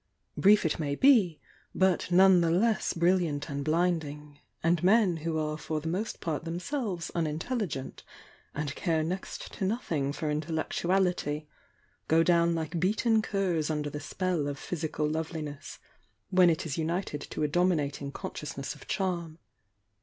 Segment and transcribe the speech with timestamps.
[0.35, 1.39] Brief it may be,
[1.75, 6.43] but none the less brilliant and blinding; and men who are for the most part
[6.43, 8.01] themselves unintelligent
[8.55, 11.47] and care next to nothing for intellectuality,
[12.07, 15.77] go down like beaten curs under the spell of physical loveliness,
[16.31, 19.37] when it is united to a dominating consciousness of charm.